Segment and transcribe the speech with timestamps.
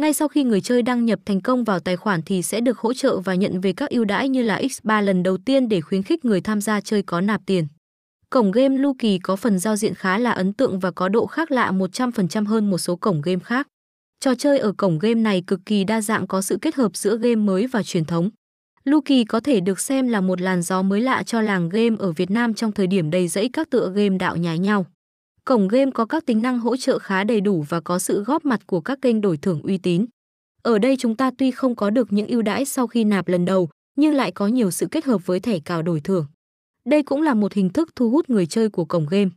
[0.00, 2.78] Ngay sau khi người chơi đăng nhập thành công vào tài khoản thì sẽ được
[2.78, 5.80] hỗ trợ và nhận về các ưu đãi như là X3 lần đầu tiên để
[5.80, 7.66] khuyến khích người tham gia chơi có nạp tiền.
[8.30, 11.50] Cổng game Lucky có phần giao diện khá là ấn tượng và có độ khác
[11.50, 13.68] lạ 100% hơn một số cổng game khác.
[14.20, 17.16] Trò chơi ở cổng game này cực kỳ đa dạng có sự kết hợp giữa
[17.16, 18.30] game mới và truyền thống.
[18.84, 22.12] Lucky có thể được xem là một làn gió mới lạ cho làng game ở
[22.12, 24.86] Việt Nam trong thời điểm đầy rẫy các tựa game đạo nhái nhau.
[25.48, 28.44] Cổng game có các tính năng hỗ trợ khá đầy đủ và có sự góp
[28.44, 30.06] mặt của các kênh đổi thưởng uy tín.
[30.62, 33.44] Ở đây chúng ta tuy không có được những ưu đãi sau khi nạp lần
[33.44, 36.26] đầu, nhưng lại có nhiều sự kết hợp với thẻ cào đổi thưởng.
[36.84, 39.28] Đây cũng là một hình thức thu hút người chơi của cổng game.